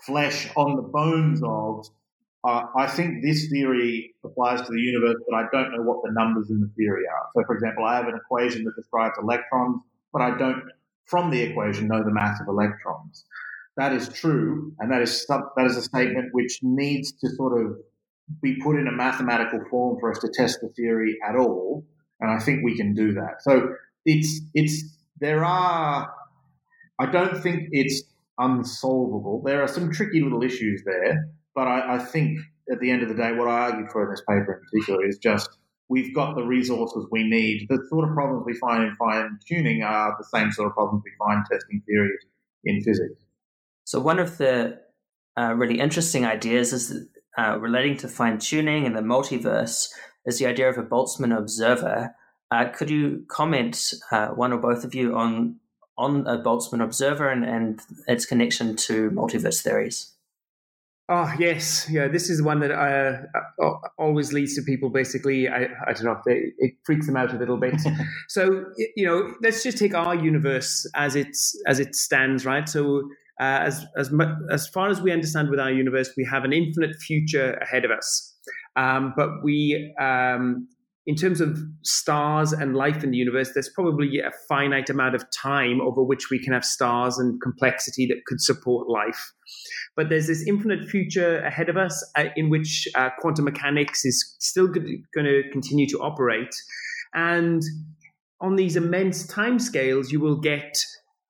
[0.05, 1.87] flesh on the bones of.
[2.47, 6.13] Uh, I think this theory applies to the universe, but I don't know what the
[6.13, 7.27] numbers in the theory are.
[7.35, 9.81] So, for example, I have an equation that describes electrons,
[10.13, 10.63] but I don't
[11.07, 13.25] from the equation know the mass of electrons.
[13.77, 17.77] That is true, and that is that is a statement which needs to sort of
[18.41, 21.85] be put in a mathematical form for us to test the theory at all.
[22.21, 23.43] And I think we can do that.
[23.43, 26.13] So it's it's there are.
[27.01, 28.05] I don't think it's
[28.39, 29.43] unsolvable.
[29.45, 32.39] There are some tricky little issues there, but I, I think
[32.71, 35.07] at the end of the day, what I argue for in this paper in particular
[35.07, 35.51] is just
[35.89, 37.67] we've got the resources we need.
[37.69, 41.03] The sort of problems we find in fine tuning are the same sort of problems
[41.05, 42.21] we find testing theories
[42.65, 43.15] in physics.
[43.85, 44.81] So, one of the
[45.39, 49.89] uh, really interesting ideas is uh, relating to fine tuning and the multiverse
[50.25, 52.15] is the idea of a Boltzmann observer.
[52.51, 55.57] Uh, could you comment, uh, one or both of you, on
[55.97, 60.14] on a Boltzmann observer and, and its connection to multiverse theories?
[61.09, 62.09] Oh yes, yeah.
[62.09, 64.89] This is one that uh, uh always leads to people.
[64.89, 66.21] Basically, I, I don't know.
[66.25, 67.79] They, it freaks them out a little bit.
[68.29, 68.65] so
[68.97, 72.67] you know, let's just take our universe as it's as it stands, right?
[72.67, 73.03] So
[73.39, 74.11] uh, as as
[74.51, 77.91] as far as we understand with our universe, we have an infinite future ahead of
[77.91, 78.35] us.
[78.77, 80.69] Um, but we, um,
[81.07, 85.25] in terms of stars and life in the universe, there's probably a finite amount of
[85.31, 89.33] time over which we can have stars and complexity that could support life.
[89.97, 94.35] But there's this infinite future ahead of us uh, in which uh, quantum mechanics is
[94.39, 96.55] still going to continue to operate.
[97.15, 97.63] And
[98.41, 100.79] on these immense timescales, you will get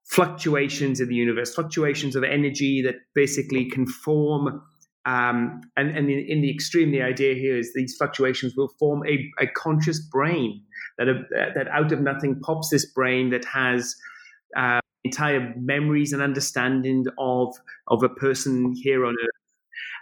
[0.05, 4.63] fluctuations in the universe, fluctuations of energy that basically can form.
[5.07, 9.03] Um, and, and in, in, the extreme, the idea here is these fluctuations will form
[9.07, 10.63] a, a conscious brain
[10.97, 11.23] that, a,
[11.55, 13.95] that out of nothing pops this brain that has
[14.57, 17.55] uh, entire memories and understanding of
[17.89, 19.31] of a person here on earth.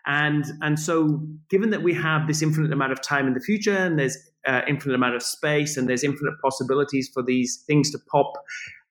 [0.07, 3.77] And and so given that we have this infinite amount of time in the future
[3.77, 7.99] and there's uh, infinite amount of space and there's infinite possibilities for these things to
[8.11, 8.33] pop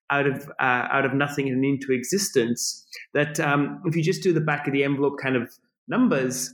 [0.10, 4.34] out of uh, out of nothing and into existence that um, if you just do
[4.34, 5.50] the back of the envelope kind of
[5.88, 6.54] numbers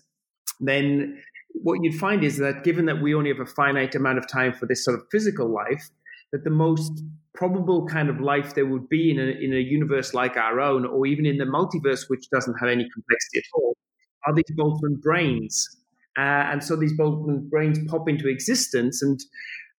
[0.60, 1.22] then
[1.54, 4.54] what you'd find is that given that we only have a finite amount of time
[4.54, 5.90] for this sort of physical life
[6.32, 10.14] that the most probable kind of life there would be in a, in a universe
[10.14, 13.78] like our own, or even in the multiverse, which doesn't have any complexity at all,
[14.26, 15.68] are these Boltzmann brains.
[16.18, 19.02] Uh, and so these Boltzmann brains pop into existence.
[19.02, 19.20] And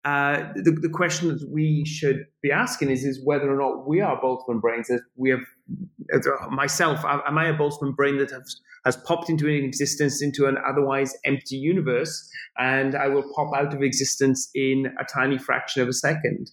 [0.04, 4.00] uh, the, the question that we should be asking is, is whether or not we
[4.00, 4.86] are Boltzmann brains.
[4.86, 5.40] That we have,
[6.50, 11.14] myself, am I a Boltzmann brain that has, has popped into existence into an otherwise
[11.24, 15.92] empty universe, and I will pop out of existence in a tiny fraction of a
[15.92, 16.50] second?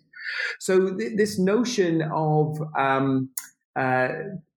[0.59, 3.29] So th- this notion of um,
[3.75, 4.09] uh,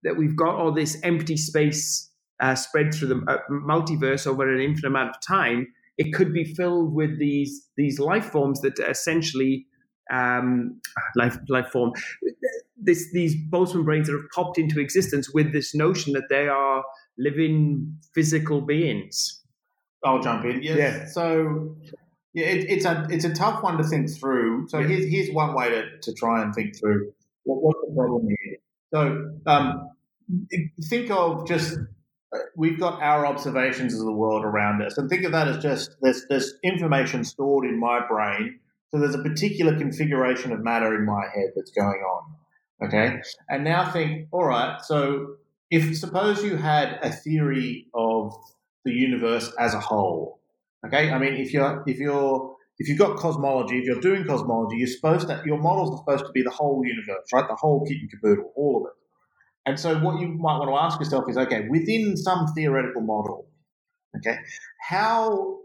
[0.02, 4.60] that we've got all this empty space uh, spread through the uh, multiverse over an
[4.60, 5.66] infinite amount of time,
[5.96, 9.66] it could be filled with these these life forms that essentially
[10.12, 10.80] um,
[11.16, 11.92] life life form
[12.80, 16.84] this these Boltzmann brains that have popped into existence with this notion that they are
[17.18, 19.42] living physical beings.
[20.04, 20.62] I'll jump in.
[20.62, 20.78] Yes.
[20.78, 21.06] Yeah.
[21.06, 21.76] So
[22.34, 24.68] yeah, it, it's a it's a tough one to think through.
[24.68, 24.88] So yeah.
[24.88, 27.12] here's here's one way to, to try and think through
[27.44, 28.58] what, what's the problem here.
[28.94, 29.90] So um,
[30.88, 31.78] think of just
[32.34, 35.58] uh, we've got our observations of the world around us, and think of that as
[35.58, 38.60] just there's there's information stored in my brain.
[38.90, 42.22] So there's a particular configuration of matter in my head that's going on.
[42.82, 44.80] Okay, and now think, all right.
[44.84, 45.36] So
[45.70, 48.32] if suppose you had a theory of
[48.84, 50.40] the universe as a whole,
[50.86, 51.10] okay.
[51.10, 54.86] I mean, if you're if you're if you've got cosmology, if you're doing cosmology, you're
[54.86, 57.48] supposed to your models are supposed to be the whole universe, right?
[57.48, 58.98] The whole kit and caboodle, all of it.
[59.68, 63.48] And so, what you might want to ask yourself is, okay, within some theoretical model,
[64.16, 64.38] okay,
[64.80, 65.58] how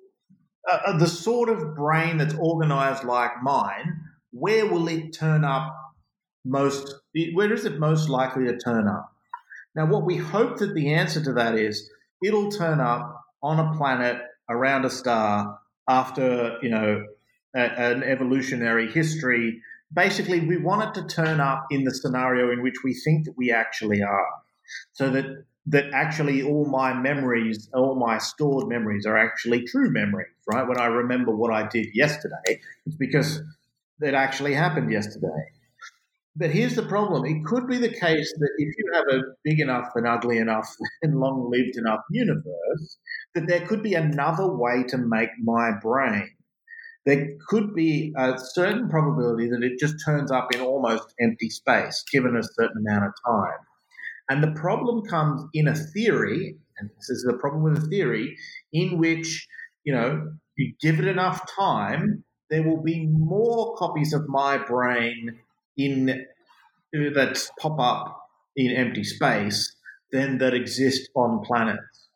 [0.70, 5.74] uh, uh the sort of brain that's organized like mine, where will it turn up
[6.46, 6.94] most?
[7.34, 9.14] Where is it most likely to turn up?
[9.76, 11.90] Now, what we hope that the answer to that is,
[12.24, 17.06] it'll turn up on a planet around a star after you know
[17.56, 19.62] a, an evolutionary history.
[19.94, 23.38] Basically, we want it to turn up in the scenario in which we think that
[23.38, 24.28] we actually are,
[24.94, 25.26] so that
[25.68, 30.28] that actually all my memories, all my stored memories, are actually true memories.
[30.48, 30.68] Right?
[30.68, 33.42] When I remember what I did yesterday, it's because
[34.02, 35.52] it actually happened yesterday.
[36.36, 37.26] But here's the problem.
[37.26, 40.68] It could be the case that if you have a big enough and ugly enough
[41.04, 42.98] and long lived enough universe,
[43.36, 46.30] that there could be another way to make my brain.
[47.06, 52.04] There could be a certain probability that it just turns up in almost empty space,
[52.12, 53.60] given a certain amount of time.
[54.30, 58.38] And the problem comes in a theory, and this is the problem with a theory,
[58.72, 59.48] in which,
[59.84, 65.40] you know, you give it enough time, there will be more copies of my brain
[65.78, 68.20] in uh, that pop up
[68.56, 69.76] in empty space
[70.12, 72.10] than that exist on planets.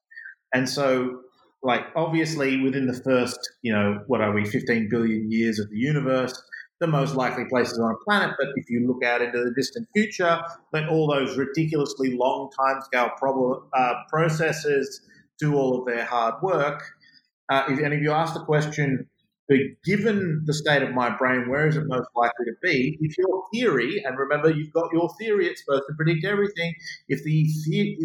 [0.53, 1.21] And so,
[1.63, 5.77] like, obviously, within the first, you know, what are we, 15 billion years of the
[5.77, 6.41] universe,
[6.79, 8.35] the most likely places on a planet.
[8.39, 10.39] But if you look out into the distant future,
[10.73, 15.01] let all those ridiculously long timescale problem, uh, processes
[15.39, 16.83] do all of their hard work.
[17.49, 19.07] Uh, if, and if you ask the question,
[19.47, 22.97] but given the state of my brain, where is it most likely to be?
[23.01, 26.75] If your theory, and remember, you've got your theory, it's supposed to predict everything.
[27.07, 27.47] If the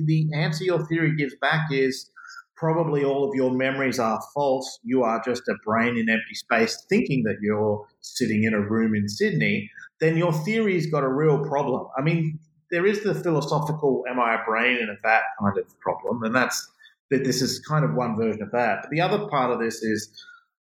[0.06, 2.10] the answer your theory gives back is
[2.56, 6.86] probably all of your memories are false, you are just a brain in empty space
[6.88, 11.44] thinking that you're sitting in a room in Sydney, then your theory's got a real
[11.44, 11.88] problem.
[11.98, 12.38] I mean,
[12.70, 16.34] there is the philosophical "Am I a brain in a vat?" kind of problem, and
[16.34, 16.70] that's
[17.10, 17.24] that.
[17.24, 18.82] This is kind of one version of that.
[18.82, 20.08] But the other part of this is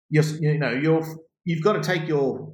[0.09, 1.05] you're, you know, you're,
[1.45, 2.53] you've got to take your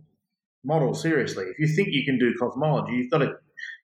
[0.63, 1.45] model seriously.
[1.45, 3.33] If you think you can do cosmology, you've got to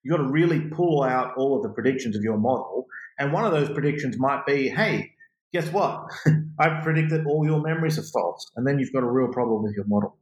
[0.04, 2.86] you've got to really pull out all of the predictions of your model.
[3.20, 5.12] And one of those predictions might be, hey,
[5.54, 6.06] guess what?
[6.60, 8.50] I predict that all your memories are false.
[8.56, 10.18] And then you've got a real problem with your model.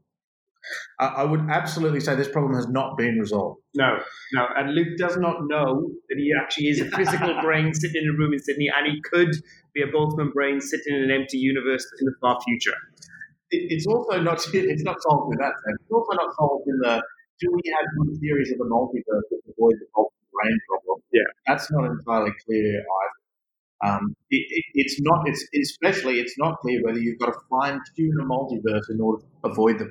[0.99, 3.61] I would absolutely say this problem has not been resolved.
[3.75, 3.99] No,
[4.33, 4.45] no.
[4.57, 8.17] And Luke does not know that he actually is a physical brain sitting in a
[8.17, 9.33] room in Sydney, and he could
[9.73, 12.75] be a Boltzmann brain sitting in an empty universe in the far future
[13.51, 15.77] it's also not it's not solved in that sense.
[15.81, 17.01] It's also not solved in the
[17.39, 21.01] do we have good theories of the multiverse that avoid the brain problem?
[21.11, 23.19] Yeah, that's not entirely clear either.
[23.81, 25.27] Um, it, it, it's not.
[25.27, 29.23] It's especially it's not clear whether you've got to fine tune a multiverse in order
[29.23, 29.85] to avoid the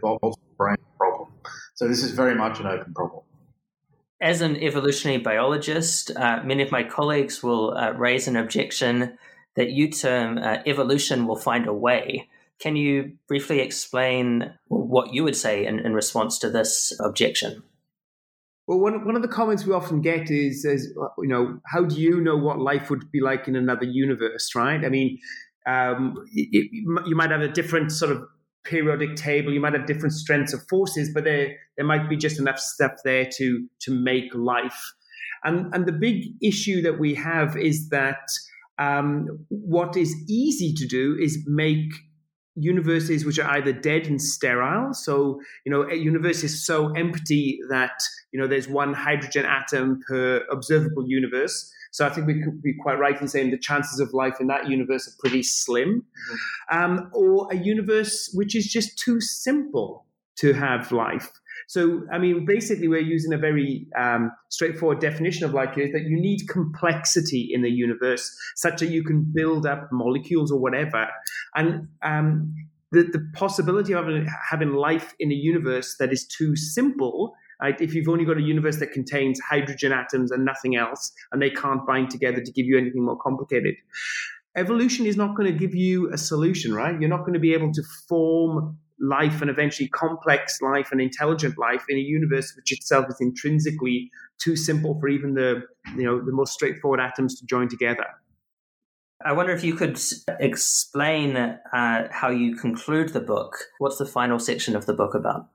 [0.59, 1.33] brain problem.
[1.75, 3.23] So this is very much an open problem.
[4.21, 9.17] As an evolutionary biologist, uh, many of my colleagues will uh, raise an objection
[9.55, 12.29] that you term uh, evolution will find a way.
[12.61, 17.63] Can you briefly explain what you would say in, in response to this objection?
[18.67, 21.99] Well, one, one of the comments we often get is, is, you know, how do
[21.99, 24.85] you know what life would be like in another universe, right?
[24.85, 25.19] I mean,
[25.67, 28.23] um, it, you might have a different sort of
[28.65, 32.39] periodic table, you might have different strengths of forces, but there, there might be just
[32.39, 34.93] enough stuff there to, to make life.
[35.45, 38.29] And, and the big issue that we have is that
[38.79, 41.91] um, what is easy to do is make
[42.59, 44.93] universes which are either dead and sterile.
[44.95, 47.93] So, you know, a universe is so empty that,
[48.33, 51.73] you know, there's one hydrogen atom per observable universe.
[51.91, 54.47] So I think we could be quite right in saying the chances of life in
[54.49, 56.05] that universe are pretty slim.
[56.31, 56.79] Mm-hmm.
[56.79, 60.07] Um, or a universe which is just too simple
[60.37, 61.31] to have life.
[61.69, 66.05] So, I mean, basically, we're using a very um, straightforward definition of here is that
[66.05, 71.07] you need complexity in the universe such that you can build up molecules or whatever.
[71.55, 72.55] And um,
[72.91, 74.07] the, the possibility of
[74.51, 77.81] having life in a universe that is too simple Right?
[77.81, 81.51] If you've only got a universe that contains hydrogen atoms and nothing else, and they
[81.51, 83.75] can't bind together to give you anything more complicated,
[84.57, 86.99] evolution is not going to give you a solution, right?
[87.01, 91.57] You're not going to be able to form life and eventually complex life and intelligent
[91.59, 94.11] life in a universe which itself is intrinsically
[94.43, 95.63] too simple for even the
[95.97, 98.07] you know the most straightforward atoms to join together.
[99.25, 100.01] I wonder if you could
[100.39, 103.57] explain uh, how you conclude the book.
[103.79, 105.49] What's the final section of the book about?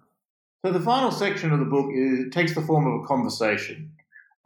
[0.65, 3.91] So the final section of the book is, takes the form of a conversation.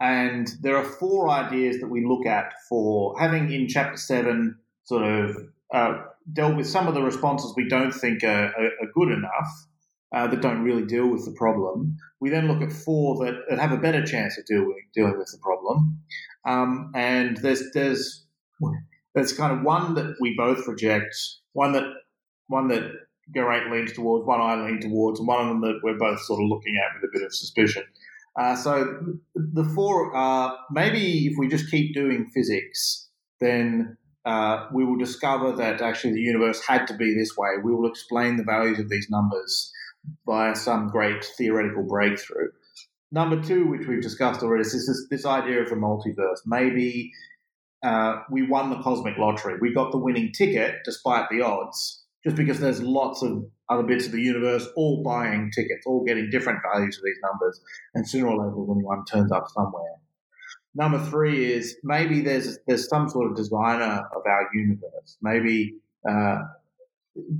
[0.00, 5.02] And there are four ideas that we look at for having in chapter seven sort
[5.02, 5.36] of
[5.72, 9.66] uh, dealt with some of the responses we don't think are, are, are good enough,
[10.14, 11.96] uh, that don't really deal with the problem.
[12.20, 15.30] We then look at four that, that have a better chance of dealing, dealing with
[15.30, 16.00] the problem.
[16.46, 18.24] Um, and there's, there's,
[19.14, 21.14] there's kind of one that we both reject,
[21.52, 21.84] one that,
[22.46, 22.90] one that
[23.34, 26.42] Geraint leans towards, one I lean towards, and one of them that we're both sort
[26.42, 27.84] of looking at with a bit of suspicion.
[28.40, 29.00] Uh, so
[29.34, 33.08] the four are maybe if we just keep doing physics,
[33.40, 33.96] then
[34.28, 37.48] uh, we will discover that actually the universe had to be this way.
[37.64, 39.72] We will explain the values of these numbers
[40.26, 42.50] via some great theoretical breakthrough.
[43.10, 46.40] Number two, which we've discussed already, is this, this idea of the multiverse.
[46.44, 47.10] Maybe
[47.82, 49.56] uh, we won the cosmic lottery.
[49.62, 54.04] We got the winning ticket despite the odds just because there's lots of other bits
[54.04, 57.60] of the universe all buying tickets, all getting different values of these numbers,
[57.94, 59.94] and sooner or later one turns up somewhere.
[60.78, 65.18] Number three is maybe there's there's some sort of designer of our universe.
[65.20, 65.74] Maybe
[66.08, 66.38] uh,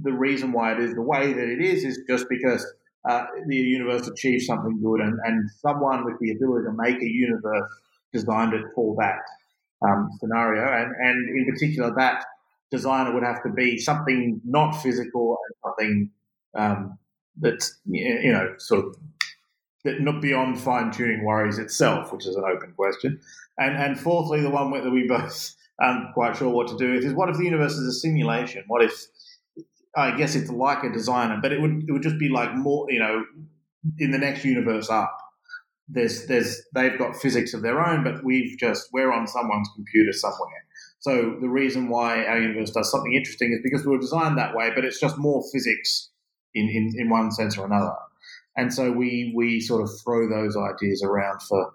[0.03, 2.66] the reason why it is the way that it is is just because
[3.09, 7.09] uh, the universe achieved something good, and, and someone with the ability to make a
[7.09, 7.70] universe
[8.12, 9.20] designed it for that
[9.89, 12.24] um, scenario, and and in particular that
[12.72, 16.11] designer would have to be something not physical and something
[16.57, 16.99] um,
[17.41, 18.97] that's you know sort of
[19.89, 23.20] that not beyond fine tuning worries itself, which is an open question.
[23.59, 27.05] And and fourthly, the one that we both aren't quite sure what to do with
[27.05, 28.64] is what if the universe is a simulation?
[28.66, 29.07] What if
[29.97, 32.86] I guess it's like a designer, but it would it would just be like more
[32.91, 33.24] you know
[33.99, 35.16] in the next universe up.
[35.89, 40.12] There's there's they've got physics of their own, but we've just we're on someone's computer
[40.12, 40.64] somewhere
[41.01, 44.55] so the reason why our universe does something interesting is because we were designed that
[44.55, 46.11] way, but it's just more physics
[46.55, 47.95] in, in, in one sense or another.
[48.59, 51.72] And so we we sort of throw those ideas around for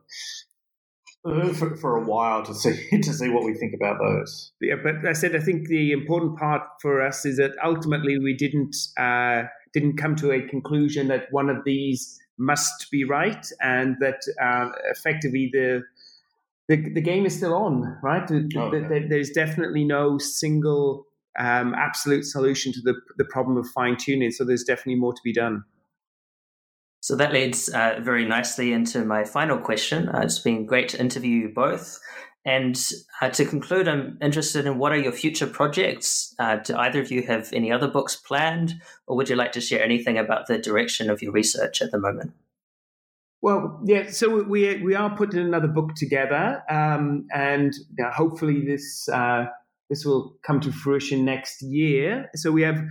[1.53, 4.51] for, for, a while to see to see what we think about those.
[4.61, 8.35] Yeah, but I said I think the important part for us is that ultimately we
[8.35, 13.95] didn't uh, didn't come to a conclusion that one of these must be right, and
[14.01, 15.83] that uh, effectively the
[16.67, 18.29] the, the game is still on, right?
[18.29, 19.07] Okay.
[19.09, 21.05] There's definitely no single
[21.37, 24.31] um, absolute solution to the, the problem of fine tuning.
[24.31, 25.63] So there's definitely more to be done.
[27.03, 30.07] So that leads uh, very nicely into my final question.
[30.07, 31.99] Uh, it's been great to interview you both.
[32.45, 32.81] And
[33.21, 36.33] uh, to conclude, I'm interested in what are your future projects?
[36.39, 38.75] Uh, do either of you have any other books planned,
[39.05, 41.99] or would you like to share anything about the direction of your research at the
[41.99, 42.31] moment?
[43.41, 44.09] Well, yeah.
[44.09, 49.47] So we we are putting another book together, um, and you know, hopefully this uh,
[49.89, 52.29] this will come to fruition next year.
[52.35, 52.83] So we have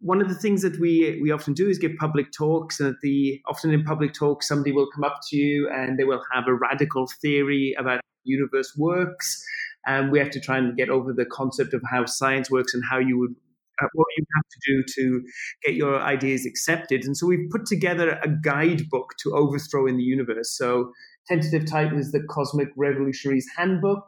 [0.00, 3.40] one of the things that we we often do is give public talks, and the
[3.46, 6.54] often in public talks, somebody will come up to you and they will have a
[6.54, 9.42] radical theory about how the universe works,
[9.86, 12.82] and we have to try and get over the concept of how science works and
[12.90, 13.34] how you would
[13.82, 15.22] uh, what you have to do to
[15.64, 17.04] get your ideas accepted.
[17.04, 20.56] And so we've put together a guidebook to overthrow in the universe.
[20.56, 20.92] So
[21.28, 24.06] tentative title is the Cosmic Revolutionaries Handbook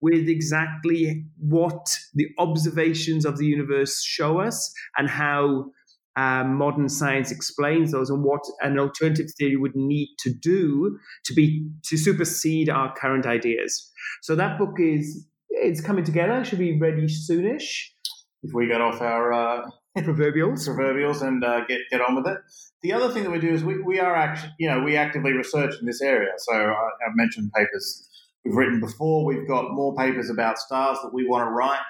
[0.00, 5.66] with exactly what the observations of the universe show us and how
[6.16, 11.34] um, modern science explains those and what an alternative theory would need to do to
[11.34, 13.90] be to supersede our current ideas.
[14.22, 16.42] So that book is it's coming together.
[16.44, 17.88] Should be ready soonish
[18.42, 19.70] if we get off our uh,
[20.02, 22.38] proverbials, proverbials, and uh, get get on with it.
[22.82, 25.32] The other thing that we do is we, we are actually, you know, we actively
[25.32, 26.30] research in this area.
[26.38, 28.08] So I, have mentioned papers
[28.46, 29.24] we've written before.
[29.24, 31.80] We've got more papers about stars that we want to write,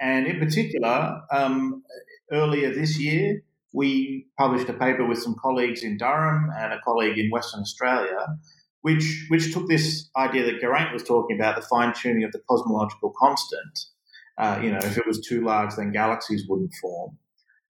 [0.00, 1.82] and in particular, um,
[2.30, 3.42] earlier this year
[3.72, 8.26] we published a paper with some colleagues in Durham and a colleague in Western Australia,
[8.82, 12.40] which which took this idea that Geraint was talking about, the fine tuning of the
[12.48, 13.78] cosmological constant,
[14.38, 17.18] uh, you know, if it was too large, then galaxies wouldn't form.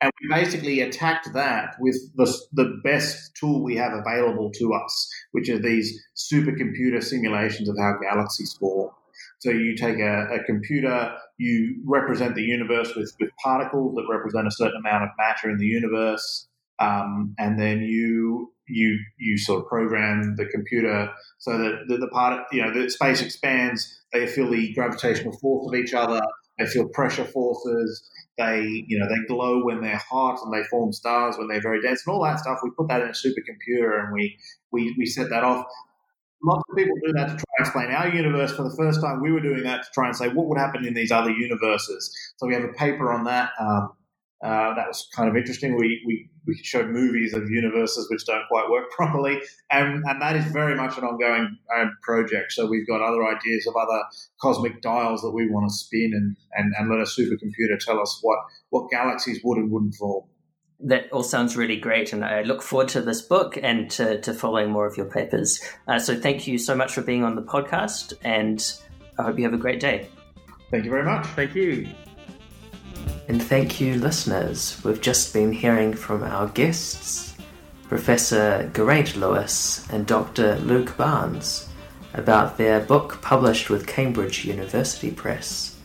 [0.01, 5.11] And we basically attacked that with the, the best tool we have available to us,
[5.33, 8.91] which are these supercomputer simulations of how galaxies form.
[9.39, 14.47] So you take a, a, computer, you represent the universe with, with particles that represent
[14.47, 19.63] a certain amount of matter in the universe, um, and then you you you sort
[19.63, 24.03] of program the computer so that the, the part you know the space expands.
[24.13, 26.21] They feel the gravitational force of each other.
[26.59, 28.09] They feel pressure forces.
[28.39, 31.81] They you know they glow when they're hot and they form stars when they're very
[31.81, 32.59] dense and all that stuff.
[32.63, 34.39] We put that in a supercomputer and we
[34.73, 35.67] we we set that off.
[36.45, 38.55] Lots of people do that to try and explain our universe.
[38.55, 40.85] For the first time, we were doing that to try and say what would happen
[40.85, 42.15] in these other universes.
[42.37, 43.51] So we have a paper on that.
[43.59, 43.93] Um,
[44.45, 45.77] uh, that was kind of interesting.
[45.77, 50.37] We, we, we showed movies of universes which don't quite work properly, and, and that
[50.37, 52.53] is very much an ongoing uh, project.
[52.53, 54.03] So we've got other ideas of other
[54.41, 58.19] cosmic dials that we want to spin and, and, and let a supercomputer tell us
[58.23, 58.39] what,
[58.71, 60.25] what galaxies would and wouldn't form.
[60.81, 64.35] That all sounds really great, and I look forward to this book and to, to
[64.35, 65.59] following more of your papers.
[65.89, 68.63] Uh, so thank you so much for being on the podcast, and
[69.19, 70.11] I hope you have a great day.
[70.71, 71.25] Thank you very much.
[71.29, 71.89] Thank you.
[73.29, 74.81] And thank you, listeners.
[74.85, 77.35] We've just been hearing from our guests,
[77.89, 80.57] Professor Geraint Lewis and Dr.
[80.61, 81.69] Luke Barnes,
[82.15, 85.77] about their book published with Cambridge University Press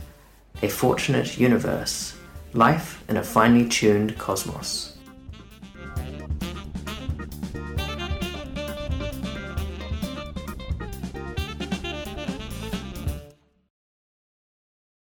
[0.62, 2.16] A Fortunate Universe
[2.54, 4.91] Life in a Finely Tuned Cosmos.